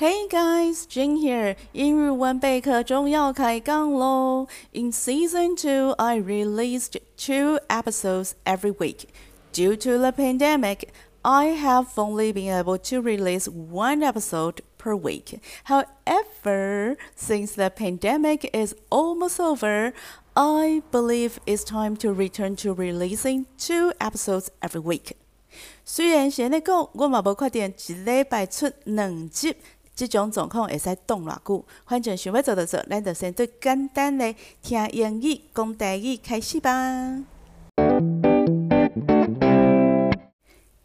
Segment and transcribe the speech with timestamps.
[0.00, 1.56] Hey guys, Jing here.
[1.72, 4.46] 英日文备课中要开杠喽!
[4.72, 9.06] In season 2, I released two episodes every week.
[9.54, 10.88] Due to the pandemic,
[11.22, 15.40] I have only been able to release one episode per week.
[15.64, 19.94] However, since the pandemic is almost over,
[20.36, 25.16] I believe it's time to return to releasing two episodes every week.
[25.86, 29.56] 虽然先咧讲，我嘛无确定一礼拜出两集。
[30.00, 31.64] 即种状况会使冻偌久？
[31.86, 37.24] 反正想要做就做，咱就先最简单的听英语讲台语开始吧。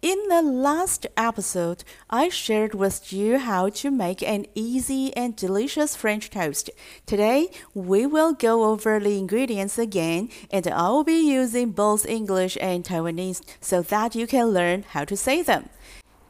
[0.00, 5.96] In the last episode, I shared with you how to make an easy and delicious
[5.96, 6.70] French toast.
[7.04, 12.56] Today, we will go over the ingredients again, and I will be using both English
[12.58, 15.64] and Taiwanese so that you can learn how to say them.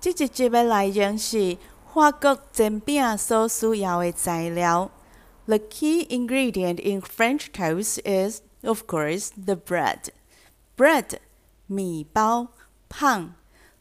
[0.00, 1.58] 这一集的内容是
[1.92, 4.90] 法国煎饼所需要的材料。
[5.46, 10.10] The key ingredient in French toast is, of course, the bread.
[10.76, 11.18] Bread,
[11.66, 12.48] 米包,
[12.88, 13.34] pain.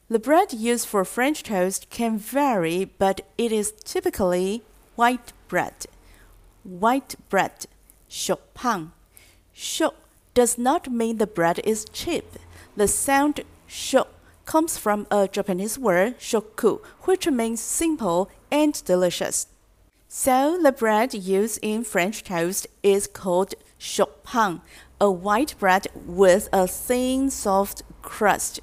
[0.10, 4.64] The bread used for French toast can vary, but it is typically
[4.96, 5.86] white bread.
[6.64, 7.68] White bread,
[8.08, 8.94] 熟胖.
[9.54, 9.94] Shok
[10.34, 12.40] does not mean the bread is cheap.
[12.76, 14.08] The sound shok
[14.53, 19.47] comes from a Japanese word shoku, which means simple and delicious.
[20.09, 24.61] So the bread used in French toast is called chopin,
[25.01, 28.61] a white bread with a thin, soft crust.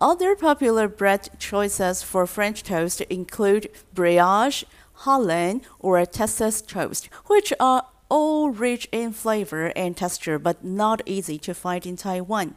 [0.00, 4.64] Other popular bread choices for French toast include brioche,
[5.02, 11.36] challah, or Texas toast, which are all rich in flavor and texture but not easy
[11.40, 12.54] to find in Taiwan.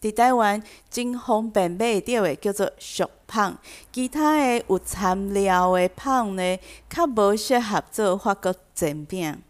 [0.00, 3.58] 伫台湾真方便买到的叫做熟胖，
[3.92, 9.42] 其他的有掺料的胖呢，较无适合做法国煎饼。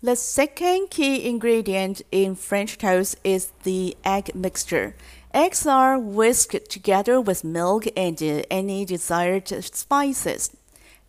[0.00, 4.92] The second key ingredient in French toast is the egg mixture.
[5.32, 8.16] Eggs are whisked together with milk and
[8.48, 10.50] any desired spices.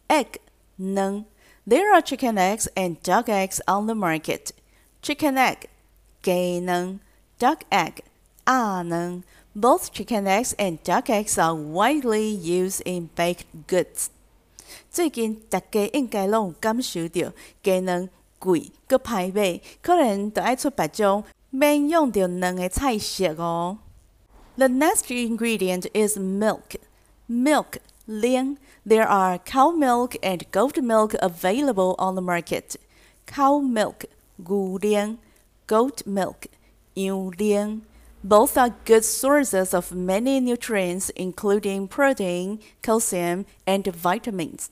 [0.08, 0.40] Egg,
[0.78, 1.26] 能
[1.68, 4.54] There are chicken eggs and duck eggs on the market.
[5.04, 5.70] Chicken egg,
[6.24, 7.00] 鸡能
[7.38, 8.02] Duck egg,
[9.56, 14.10] both chicken eggs and duck eggs are widely used in baked goods.
[14.92, 17.32] 最近大家应该拢有感受到
[17.64, 23.80] 鸡卵贵佮歹买，可能就爱出别种免用到卵的菜色哦。
[24.58, 26.78] The next ingredient is milk.
[27.28, 28.58] Milk, 奶.
[28.86, 32.76] There are cow milk and goat milk available on the market.
[33.28, 34.06] Cow milk,
[34.38, 35.18] 牛奶.
[35.68, 36.48] Goat milk,
[36.96, 37.82] 羊奶.
[38.27, 44.69] Both are good sources of many nutrients, including protein, calcium, and vitamins.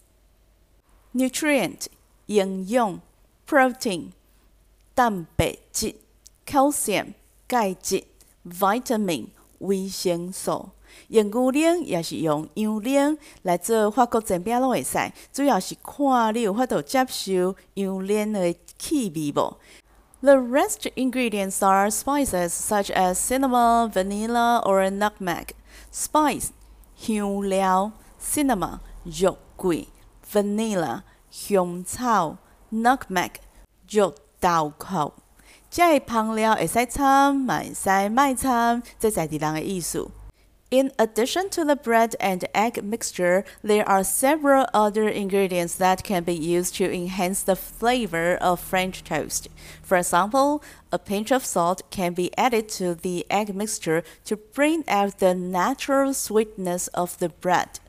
[1.14, 1.88] Nutrient
[2.28, 3.02] 营用
[3.46, 4.12] protein
[4.94, 5.96] 蛋白质
[6.46, 7.12] calcium
[7.46, 8.04] 钙质
[8.42, 9.26] vitamin
[9.58, 10.70] 维生素。
[11.08, 14.96] 用牛奶也是用羊奶来做法国煎饼拢会使，
[15.30, 19.56] 主要是看你有法度接受羊奶的气味无。
[20.21, 25.53] the rest ingredients are spices such as cinnamon, vanilla, or nutmeg.
[25.91, 26.49] Spice
[26.95, 29.87] 香料 cinnamon 肉桂
[30.31, 32.37] vanilla 香草
[32.71, 33.31] nutmeg
[33.89, 35.13] 肉豆蔻。
[35.69, 40.09] 这个香料会使掺，卖使卖掺，这在地人的意思。
[40.71, 46.25] in addition to the bread and egg mixture, there are several other ingredients that can
[46.25, 49.47] be used to enhance the flavor of French toast.
[49.81, 54.83] For example, a pinch of salt can be added to the egg mixture to bring
[54.89, 57.79] out the natural sweetness of the bread.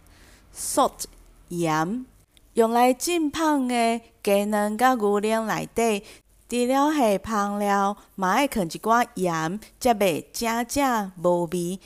[0.54, 1.06] Salt,
[1.48, 2.06] 盐，
[2.54, 6.04] 用来浸香的鸡卵甲牛奶内底，
[6.48, 11.80] 除了下香料，嘛爱放一寡盐，才袂正正无味。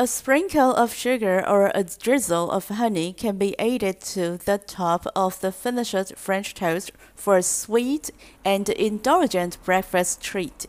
[0.00, 5.06] a sprinkle of sugar or a drizzle of honey can be added to the top
[5.14, 8.10] of the finished French toast for a sweet
[8.42, 10.66] and indulgent breakfast treat.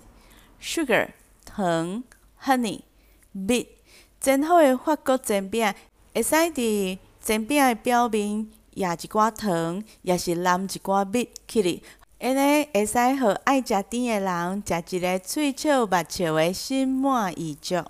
[0.59, 1.13] Sugar,
[1.45, 2.03] 糖
[2.45, 2.81] honey,
[3.33, 3.67] bit
[4.19, 5.73] 煎好的法国煎饼，
[6.13, 11.81] 会使伫煎饼的表面压一寡糖，也是淋一寡蜜起嚟。
[12.19, 17.83] 安尼会使互爱食甜的人食一个喙笑目笑的心满意足。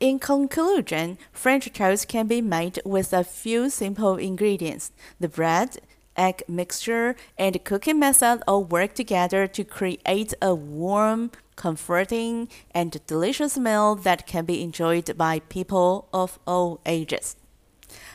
[0.00, 4.88] In conclusion, French toast can be made with a few simple ingredients.
[5.20, 5.76] The bread,
[6.14, 13.58] egg mixture, and cooking method all work together to create a warm, comforting, and delicious
[13.58, 17.34] meal that can be enjoyed by people of all ages.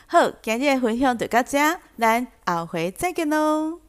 [0.08, 3.80] 好，今日分享就到这，咱后回再见喽。